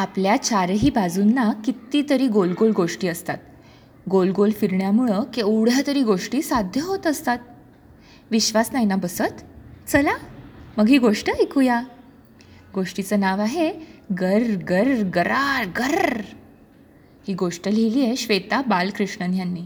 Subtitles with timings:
[0.00, 3.38] आपल्या चारही बाजूंना कितीतरी गोल गोल गोष्टी असतात.
[4.10, 7.38] गोल गोल फिरण्यामुळं केवढ्या तरी गोष्टी साध्य होत असतात.
[8.30, 9.42] विश्वास नाही ना बसत?
[9.88, 10.12] चला
[10.76, 11.82] मग ही गोष्ट ऐकूया.
[12.74, 13.72] गोष्टीचं नाव आहे
[14.20, 16.20] गर गर गरार गर.
[17.28, 19.62] ही गोष्ट लिहिली आहे श्वेता बालकृष्णन यांनी.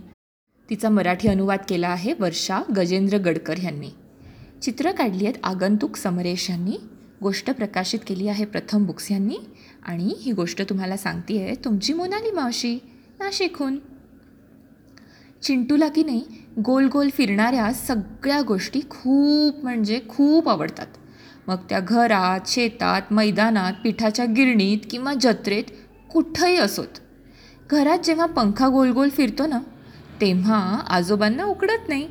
[0.70, 3.90] तिचा मराठी अनुवाद केला आहे वर्षा गजेंद्र गडकर यांनी.
[4.62, 6.76] चित्र काढली आहेत आगंतुक समरेश यांनी.
[7.24, 9.36] गोष्ट प्रकाशित केली आहे प्रथम बुक्स यांनी.
[9.86, 12.74] आणि ही गोष्ट तुम्हाला सांगते आहे तुमची मोनाली मावशी
[13.20, 13.78] नाशिकहून.
[15.42, 16.24] चिंटूला की नाही
[16.64, 20.86] गोल गोल फिरणाऱ्या सगळ्या गोष्टी खूप म्हणजे खूप आवडतात.
[21.46, 25.64] मग त्या घरात शेतात मैदानात पिठाच्या गिरणीत किंवा जत्रेत
[26.12, 27.00] कुठंही असोत.
[27.70, 29.58] घरात जेव्हा पंखा गोल गोल फिरतो ना
[30.20, 32.08] तेव्हा आजोबांना उकडत नाही.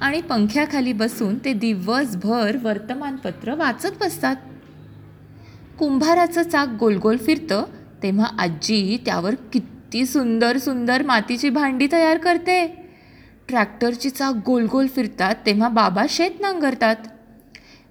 [0.00, 4.36] आणि पंख्याखाली बसून ते दिवसभर वर्तमानपत्र वाचत बसतात.
[5.78, 7.64] कुंभाराचं चाक गोलगोल फिरतं
[8.02, 12.66] तेव्हा आजी त्यावर किती सुंदर सुंदर मातीची भांडी तयार करते.
[13.48, 16.96] ट्रॅक्टरची चाक गोलगोल फिरतात तेव्हा बाबा शेत नांगरतात.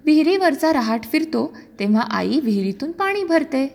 [0.04, 3.74] विहिरीवरचा रहाट फिरतो तेव्हा आई विहिरीतून पाणी भरते.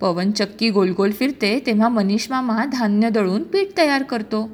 [0.00, 4.48] पवनचक्की गोलगोल फिरते तेव्हा मनीष मामा धान्य दळून पीठ तयार करतो.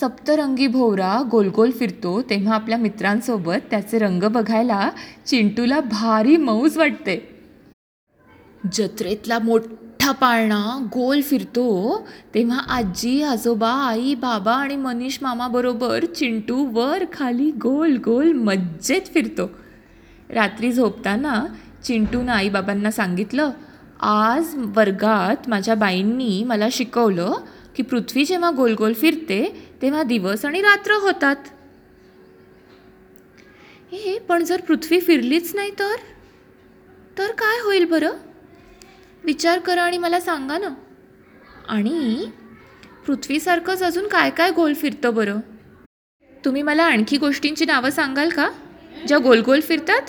[0.00, 4.90] सप्तरंगी भोवरा गोलगोल फिरतो तेव्हा आपल्या मित्रांसोबत त्याचे रंग बघायला
[5.26, 7.37] चिंटूला भारी मौज वाटते.
[8.72, 12.08] जत्रेतला मोठा पाळणा गोल फिरतो.
[12.34, 19.50] तेव्हा आजी आजोबा आई बाबा आणि मनीष मामाबरोबर चिंटू वर खाली गोल गोल मज्जेत फिरतो.
[20.30, 21.44] रात्री झोपताना
[21.84, 23.50] चिंटूनं आईबाबांना सांगितलं
[24.00, 27.32] आज वर्गात माझ्या बाईंनी मला शिकवलं
[27.76, 31.36] की पृथ्वी जेव्हा गोल गोल फिरते तेव्हा दिवस आणि रात्र होतात.
[33.92, 35.96] हे पण जर पृथ्वी फिरलीच नाही तर?
[37.18, 38.10] तर काय होईल बरं?
[39.28, 40.68] विचार करा आणि मला सांगा ना.
[41.68, 42.26] आणि
[43.06, 45.40] पृथ्वीसारखंच अजून काय काय गोल फिरतं बरं?
[46.44, 48.50] तुम्ही मला आणखी गोष्टींची नावं सांगाल का?
[49.08, 50.02] ज्या गोल गोल फिरतात?